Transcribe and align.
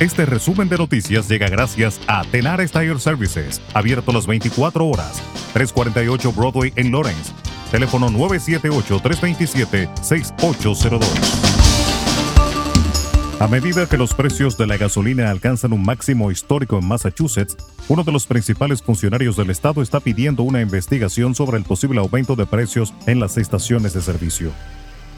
Este 0.00 0.24
resumen 0.24 0.68
de 0.70 0.78
noticias 0.78 1.28
llega 1.28 1.50
gracias 1.50 2.00
a 2.06 2.24
Tenar 2.24 2.66
Tire 2.66 2.98
Services, 2.98 3.60
abierto 3.74 4.12
las 4.12 4.26
24 4.26 4.86
horas, 4.86 5.22
348 5.52 6.32
Broadway 6.32 6.72
en 6.76 6.90
Lawrence. 6.90 7.34
Teléfono 7.70 8.08
978-327-6802. 8.08 11.02
A 13.40 13.48
medida 13.48 13.86
que 13.86 13.98
los 13.98 14.14
precios 14.14 14.56
de 14.56 14.66
la 14.66 14.78
gasolina 14.78 15.30
alcanzan 15.30 15.74
un 15.74 15.82
máximo 15.82 16.30
histórico 16.30 16.78
en 16.78 16.88
Massachusetts, 16.88 17.58
uno 17.88 18.02
de 18.02 18.12
los 18.12 18.26
principales 18.26 18.80
funcionarios 18.80 19.36
del 19.36 19.50
estado 19.50 19.82
está 19.82 20.00
pidiendo 20.00 20.44
una 20.44 20.62
investigación 20.62 21.34
sobre 21.34 21.58
el 21.58 21.64
posible 21.64 22.00
aumento 22.00 22.36
de 22.36 22.46
precios 22.46 22.94
en 23.06 23.20
las 23.20 23.36
estaciones 23.36 23.92
de 23.92 24.00
servicio. 24.00 24.50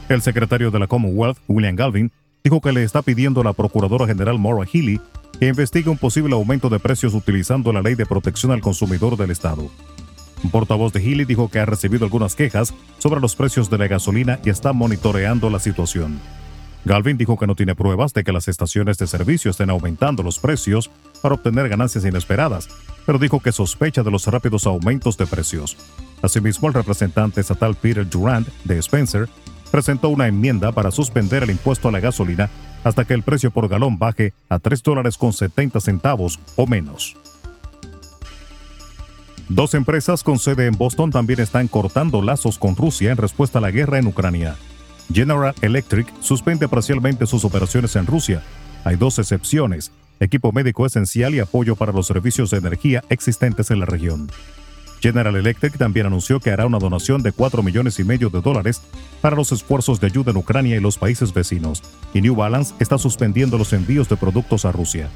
El 0.08 0.22
secretario 0.22 0.72
de 0.72 0.80
la 0.80 0.88
Commonwealth, 0.88 1.38
William 1.46 1.76
Galvin, 1.76 2.10
dijo 2.44 2.60
que 2.60 2.72
le 2.72 2.84
está 2.84 3.02
pidiendo 3.02 3.40
a 3.40 3.44
la 3.44 3.52
Procuradora 3.52 4.06
General 4.06 4.38
Maura 4.38 4.66
Healy 4.66 5.00
que 5.38 5.48
investigue 5.48 5.90
un 5.90 5.98
posible 5.98 6.34
aumento 6.34 6.68
de 6.68 6.78
precios 6.78 7.14
utilizando 7.14 7.72
la 7.72 7.82
Ley 7.82 7.94
de 7.94 8.06
Protección 8.06 8.52
al 8.52 8.60
Consumidor 8.60 9.16
del 9.16 9.30
Estado. 9.30 9.70
Un 10.44 10.50
portavoz 10.50 10.92
de 10.92 11.00
Healy 11.00 11.24
dijo 11.24 11.48
que 11.48 11.60
ha 11.60 11.66
recibido 11.66 12.04
algunas 12.04 12.34
quejas 12.34 12.74
sobre 12.98 13.20
los 13.20 13.36
precios 13.36 13.70
de 13.70 13.78
la 13.78 13.86
gasolina 13.86 14.40
y 14.44 14.50
está 14.50 14.72
monitoreando 14.72 15.50
la 15.50 15.60
situación. 15.60 16.20
Galvin 16.84 17.16
dijo 17.16 17.38
que 17.38 17.46
no 17.46 17.54
tiene 17.54 17.76
pruebas 17.76 18.12
de 18.12 18.24
que 18.24 18.32
las 18.32 18.48
estaciones 18.48 18.98
de 18.98 19.06
servicio 19.06 19.52
estén 19.52 19.70
aumentando 19.70 20.24
los 20.24 20.40
precios 20.40 20.90
para 21.20 21.36
obtener 21.36 21.68
ganancias 21.68 22.04
inesperadas, 22.04 22.68
pero 23.06 23.20
dijo 23.20 23.38
que 23.38 23.52
sospecha 23.52 24.02
de 24.02 24.10
los 24.10 24.26
rápidos 24.26 24.66
aumentos 24.66 25.16
de 25.16 25.26
precios. 25.26 25.76
Asimismo, 26.22 26.66
el 26.68 26.74
representante 26.74 27.40
estatal 27.40 27.76
Peter 27.76 28.08
Durant 28.08 28.48
de 28.64 28.78
Spencer 28.78 29.28
presentó 29.72 30.10
una 30.10 30.28
enmienda 30.28 30.70
para 30.70 30.92
suspender 30.92 31.42
el 31.42 31.50
impuesto 31.50 31.88
a 31.88 31.92
la 31.92 31.98
gasolina 31.98 32.50
hasta 32.84 33.04
que 33.06 33.14
el 33.14 33.22
precio 33.22 33.50
por 33.50 33.68
galón 33.68 33.98
baje 33.98 34.34
a 34.48 34.58
3 34.58 34.82
dólares 34.82 35.16
con 35.16 35.32
70 35.32 35.80
centavos 35.80 36.38
o 36.56 36.66
menos. 36.66 37.16
Dos 39.48 39.74
empresas 39.74 40.22
con 40.22 40.38
sede 40.38 40.66
en 40.66 40.76
Boston 40.76 41.10
también 41.10 41.40
están 41.40 41.68
cortando 41.68 42.22
lazos 42.22 42.58
con 42.58 42.76
Rusia 42.76 43.12
en 43.12 43.16
respuesta 43.16 43.58
a 43.58 43.62
la 43.62 43.70
guerra 43.70 43.98
en 43.98 44.06
Ucrania. 44.06 44.56
General 45.12 45.54
Electric 45.62 46.06
suspende 46.20 46.68
parcialmente 46.68 47.26
sus 47.26 47.44
operaciones 47.44 47.96
en 47.96 48.06
Rusia. 48.06 48.42
Hay 48.84 48.96
dos 48.96 49.18
excepciones, 49.18 49.90
equipo 50.20 50.52
médico 50.52 50.86
esencial 50.86 51.34
y 51.34 51.40
apoyo 51.40 51.76
para 51.76 51.92
los 51.92 52.06
servicios 52.06 52.50
de 52.50 52.58
energía 52.58 53.02
existentes 53.08 53.70
en 53.70 53.80
la 53.80 53.86
región. 53.86 54.28
General 55.02 55.34
Electric 55.34 55.76
también 55.76 56.06
anunció 56.06 56.38
que 56.38 56.52
hará 56.52 56.64
una 56.64 56.78
donación 56.78 57.22
de 57.22 57.32
4 57.32 57.62
millones 57.64 57.98
y 57.98 58.04
medio 58.04 58.30
de 58.30 58.40
dólares 58.40 58.80
para 59.20 59.34
los 59.34 59.50
esfuerzos 59.50 60.00
de 60.00 60.06
ayuda 60.06 60.30
en 60.30 60.36
Ucrania 60.36 60.76
y 60.76 60.80
los 60.80 60.96
países 60.96 61.34
vecinos, 61.34 61.82
y 62.14 62.20
New 62.20 62.36
Balance 62.36 62.72
está 62.78 62.98
suspendiendo 62.98 63.58
los 63.58 63.72
envíos 63.72 64.08
de 64.08 64.16
productos 64.16 64.64
a 64.64 64.70
Rusia. 64.70 65.10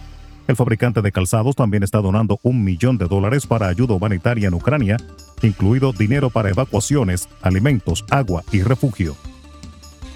El 0.49 0.57
fabricante 0.57 1.03
de 1.03 1.13
calzados 1.13 1.55
también 1.55 1.85
está 1.85 2.01
donando 2.01 2.41
un 2.43 2.65
millón 2.65 2.99
de 2.99 3.07
dólares 3.07 3.47
para 3.47 3.69
ayuda 3.69 3.95
humanitaria 3.95 4.49
en 4.49 4.55
Ucrania, 4.55 4.97
incluido 5.43 5.93
dinero 5.93 6.31
para 6.31 6.51
evacuaciones, 6.51 7.29
alimentos, 7.41 8.05
agua 8.11 8.43
y 8.53 8.63
refugio. 8.63 9.17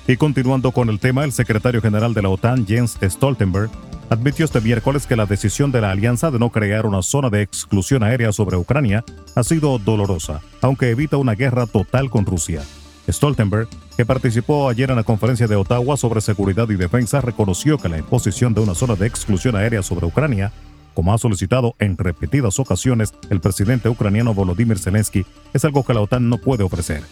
Y 0.08 0.16
continuando 0.16 0.72
con 0.72 0.88
el 0.88 0.98
tema, 0.98 1.24
el 1.24 1.32
secretario 1.32 1.80
general 1.80 2.14
de 2.14 2.22
la 2.22 2.28
OTAN, 2.28 2.66
Jens 2.66 2.98
Stoltenberg, 3.02 3.70
admitió 4.10 4.44
este 4.44 4.60
miércoles 4.60 5.06
que 5.06 5.16
la 5.16 5.24
decisión 5.24 5.70
de 5.70 5.80
la 5.80 5.92
alianza 5.92 6.30
de 6.30 6.38
no 6.38 6.50
crear 6.50 6.84
una 6.84 7.00
zona 7.00 7.30
de 7.30 7.42
exclusión 7.42 8.02
aérea 8.02 8.32
sobre 8.32 8.56
Ucrania 8.56 9.04
ha 9.36 9.44
sido 9.44 9.78
dolorosa, 9.78 10.42
aunque 10.60 10.90
evita 10.90 11.16
una 11.16 11.34
guerra 11.34 11.66
total 11.66 12.10
con 12.10 12.26
Rusia. 12.26 12.62
Stoltenberg, 13.08 13.68
que 13.96 14.04
participó 14.04 14.68
ayer 14.68 14.90
en 14.90 14.96
la 14.96 15.04
conferencia 15.04 15.46
de 15.46 15.56
Ottawa 15.56 15.96
sobre 15.96 16.20
seguridad 16.20 16.68
y 16.68 16.74
defensa, 16.74 17.20
reconoció 17.20 17.78
que 17.78 17.88
la 17.88 17.98
imposición 17.98 18.52
de 18.52 18.60
una 18.60 18.74
zona 18.74 18.96
de 18.96 19.06
exclusión 19.06 19.56
aérea 19.56 19.82
sobre 19.82 20.06
Ucrania, 20.06 20.52
como 20.94 21.14
ha 21.14 21.18
solicitado 21.18 21.76
en 21.78 21.96
repetidas 21.96 22.58
ocasiones 22.58 23.14
el 23.30 23.40
presidente 23.40 23.88
ucraniano 23.88 24.34
Volodymyr 24.34 24.78
Zelensky, 24.78 25.24
es 25.54 25.64
algo 25.64 25.84
que 25.84 25.94
la 25.94 26.00
OTAN 26.00 26.28
no 26.28 26.38
puede 26.38 26.64
ofrecer. 26.64 27.02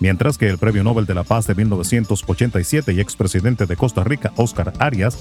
Mientras 0.00 0.36
que 0.36 0.48
el 0.48 0.58
Premio 0.58 0.84
Nobel 0.84 1.06
de 1.06 1.14
la 1.14 1.24
Paz 1.24 1.46
de 1.46 1.54
1987 1.54 2.92
y 2.92 3.00
expresidente 3.00 3.66
de 3.66 3.76
Costa 3.76 4.04
Rica, 4.04 4.32
Oscar 4.36 4.72
Arias, 4.78 5.16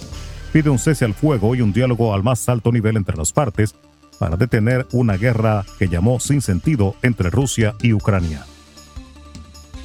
pide 0.52 0.70
un 0.70 0.80
cese 0.80 1.06
al 1.06 1.14
fuego 1.14 1.56
y 1.56 1.62
un 1.62 1.74
diálogo 1.74 2.14
al 2.14 2.24
más 2.24 2.48
alto 2.50 2.72
nivel 2.72 2.98
entre 2.98 3.18
las 3.18 3.34
partes 3.34 3.76
para 4.20 4.38
detener 4.38 4.88
una 4.92 5.18
guerra 5.18 5.66
que 5.80 5.88
llamó 5.88 6.20
sin 6.20 6.42
sentido 6.42 6.96
entre 7.02 7.30
Rusia 7.30 7.74
y 7.82 7.94
Ucrania. 7.94 8.46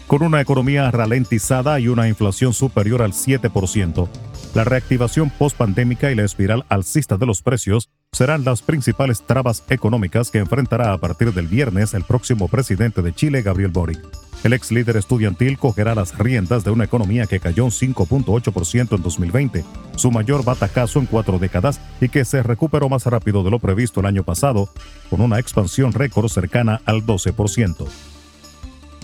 Con 0.06 0.22
una 0.22 0.40
economía 0.40 0.90
ralentizada 0.90 1.80
y 1.80 1.88
una 1.88 2.06
inflación 2.06 2.52
superior 2.52 3.02
al 3.02 3.12
7%, 3.12 4.08
la 4.54 4.64
reactivación 4.64 5.30
post-pandémica 5.30 6.12
y 6.12 6.14
la 6.14 6.24
espiral 6.24 6.64
alcista 6.68 7.16
de 7.16 7.26
los 7.26 7.42
precios 7.42 7.90
serán 8.12 8.44
las 8.44 8.62
principales 8.62 9.22
trabas 9.22 9.64
económicas 9.68 10.30
que 10.30 10.38
enfrentará 10.38 10.92
a 10.92 10.98
partir 10.98 11.34
del 11.34 11.48
viernes 11.48 11.92
el 11.92 12.04
próximo 12.04 12.48
presidente 12.48 13.02
de 13.02 13.12
Chile, 13.12 13.42
Gabriel 13.42 13.72
Boric. 13.72 14.25
El 14.46 14.52
ex 14.52 14.70
líder 14.70 14.96
estudiantil 14.96 15.58
cogerá 15.58 15.96
las 15.96 16.16
riendas 16.16 16.62
de 16.62 16.70
una 16.70 16.84
economía 16.84 17.26
que 17.26 17.40
cayó 17.40 17.64
un 17.64 17.72
5.8% 17.72 18.94
en 18.96 19.02
2020, 19.02 19.64
su 19.96 20.12
mayor 20.12 20.44
batacazo 20.44 21.00
en 21.00 21.06
cuatro 21.06 21.40
décadas 21.40 21.80
y 22.00 22.08
que 22.08 22.24
se 22.24 22.44
recuperó 22.44 22.88
más 22.88 23.06
rápido 23.06 23.42
de 23.42 23.50
lo 23.50 23.58
previsto 23.58 23.98
el 23.98 24.06
año 24.06 24.22
pasado, 24.22 24.68
con 25.10 25.20
una 25.20 25.40
expansión 25.40 25.92
récord 25.92 26.28
cercana 26.28 26.80
al 26.84 27.04
12%. 27.04 27.88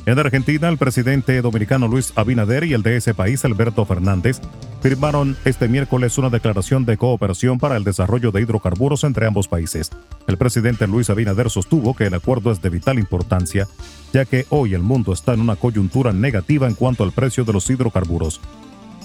En 0.05 0.19
Argentina, 0.19 0.69
el 0.69 0.79
presidente 0.79 1.41
dominicano 1.43 1.87
Luis 1.87 2.13
Abinader 2.17 2.65
y 2.65 2.73
el 2.73 2.83
de 2.83 2.97
ese 2.97 3.15
país, 3.15 3.45
Alberto 3.45 3.85
Fernández, 3.87 4.41
firmaron 4.81 5.37
este 5.45 5.69
miércoles 5.69 6.19
una 6.19 6.29
declaración 6.29 6.85
de 6.85 6.97
cooperación 6.97 7.61
para 7.61 7.77
el 7.77 7.85
desarrollo 7.85 8.33
de 8.33 8.41
hidrocarburos 8.41 9.05
entre 9.05 9.29
ambos 9.29 9.47
países. 9.47 9.93
El 10.27 10.39
presidente 10.39 10.89
Luis 10.89 11.09
Abinader 11.09 11.51
sostuvo 11.51 11.95
que 11.95 12.07
el 12.07 12.15
acuerdo 12.15 12.51
es 12.51 12.61
de 12.61 12.71
vital 12.71 12.99
importancia, 12.99 13.69
ya 14.13 14.25
que 14.25 14.45
hoy 14.49 14.75
el 14.75 14.83
mundo 14.83 15.13
está 15.13 15.35
en 15.35 15.41
una 15.41 15.55
coyuntura 15.55 16.13
negativa 16.13 16.67
en 16.67 16.75
cuanto 16.75 17.05
al 17.05 17.13
precio 17.13 17.45
de 17.45 17.53
los 17.53 17.71
hidrocarburos. 17.71 18.41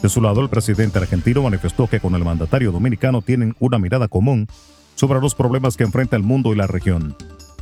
De 0.01 0.09
su 0.09 0.19
lado, 0.19 0.41
el 0.41 0.49
presidente 0.49 0.97
argentino 0.97 1.43
manifestó 1.43 1.85
que 1.85 1.99
con 1.99 2.15
el 2.15 2.23
mandatario 2.23 2.71
dominicano 2.71 3.21
tienen 3.21 3.55
una 3.59 3.77
mirada 3.77 4.07
común 4.07 4.47
sobre 4.95 5.21
los 5.21 5.35
problemas 5.35 5.77
que 5.77 5.83
enfrenta 5.83 6.15
el 6.15 6.23
mundo 6.23 6.53
y 6.53 6.55
la 6.55 6.65
región. 6.65 7.15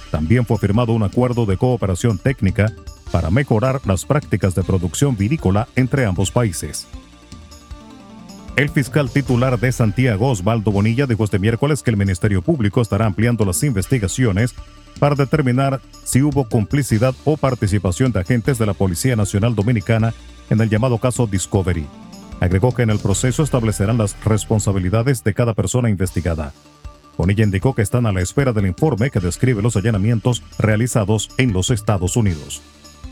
También 0.10 0.46
fue 0.46 0.58
firmado 0.58 0.94
un 0.94 1.04
acuerdo 1.04 1.46
de 1.46 1.58
cooperación 1.58 2.18
técnica 2.18 2.72
para 3.12 3.30
mejorar 3.30 3.82
las 3.86 4.06
prácticas 4.06 4.56
de 4.56 4.64
producción 4.64 5.16
vinícola 5.16 5.68
entre 5.76 6.06
ambos 6.06 6.32
países. 6.32 6.88
El 8.56 8.70
fiscal 8.70 9.10
titular 9.10 9.60
de 9.60 9.72
Santiago, 9.72 10.30
Osvaldo 10.32 10.72
Bonilla, 10.72 11.06
dijo 11.08 11.26
este 11.26 11.40
miércoles 11.40 11.84
que 11.84 11.92
el 11.92 11.98
Ministerio 11.98 12.42
Público 12.42 12.82
estará 12.82 13.06
ampliando 13.06 13.44
las 13.44 13.62
investigaciones 13.64 14.56
para 14.98 15.16
determinar 15.16 15.82
si 16.06 16.22
hubo 16.22 16.48
complicidad 16.48 17.14
o 17.26 17.36
participación 17.36 18.14
de 18.14 18.22
agentes 18.22 18.58
de 18.58 18.66
la 18.66 18.74
Policía 18.74 19.18
Nacional 19.18 19.56
Dominicana 19.56 20.14
en 20.50 20.62
el 20.62 20.70
llamado 20.70 21.00
caso 21.00 21.28
Discovery. 21.28 21.86
Agregó 22.40 22.74
que 22.74 22.84
en 22.84 22.92
el 22.92 23.00
proceso 23.00 23.44
establecerán 23.44 23.98
las 23.98 24.16
responsabilidades 24.24 25.24
de 25.24 25.34
cada 25.34 25.54
persona 25.54 25.90
investigada. 25.90 26.54
Bonilla 27.18 27.44
indicó 27.44 27.74
que 27.74 27.82
están 27.82 28.06
a 28.06 28.12
la 28.12 28.22
espera 28.22 28.54
del 28.54 28.68
informe 28.68 29.10
que 29.10 29.20
describe 29.20 29.62
los 29.62 29.76
allanamientos 29.76 30.44
realizados 30.58 31.30
en 31.38 31.54
los 31.54 31.72
Estados 31.72 32.16
Unidos. 32.16 32.62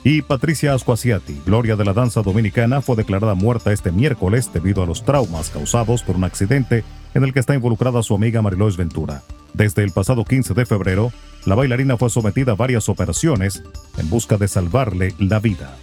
Y 0.03 0.21
Patricia 0.21 0.73
Ascuasiati, 0.73 1.41
gloria 1.45 1.77
de 1.77 1.85
la 1.85 1.93
danza 1.93 2.21
dominicana, 2.21 2.81
fue 2.81 2.97
declarada 2.97 3.35
muerta 3.35 3.71
este 3.71 3.91
miércoles 3.91 4.51
debido 4.51 4.83
a 4.83 4.85
los 4.85 5.05
traumas 5.05 5.49
causados 5.49 6.03
por 6.03 6.17
un 6.17 6.25
accidente 6.25 6.83
en 7.13 7.23
el 7.23 7.31
que 7.31 7.39
está 7.39 7.55
involucrada 7.55 8.03
su 8.03 8.13
amiga 8.13 8.41
Marilois 8.41 8.75
Ventura. 8.75 9.23
Desde 9.53 9.83
el 9.83 9.91
pasado 9.91 10.25
15 10.25 10.53
de 10.55 10.65
febrero, 10.65 11.13
la 11.45 11.55
bailarina 11.55 11.95
fue 11.95 12.09
sometida 12.09 12.51
a 12.51 12.55
varias 12.55 12.89
operaciones 12.89 13.63
en 13.97 14.09
busca 14.09 14.37
de 14.37 14.49
salvarle 14.49 15.13
la 15.19 15.39
vida. 15.39 15.77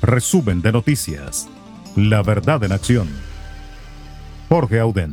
Resumen 0.00 0.62
de 0.62 0.72
noticias. 0.72 1.48
La 1.94 2.22
verdad 2.22 2.64
en 2.64 2.72
acción. 2.72 3.08
Jorge 4.48 4.80
Auden. 4.80 5.12